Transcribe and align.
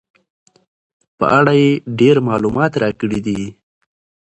په 1.17 1.25
اړه 1.39 1.53
یې 1.61 1.71
ډېر 1.99 2.15
معلومات 2.27 2.71
راکړي 2.83 3.19
دي. 3.27 3.41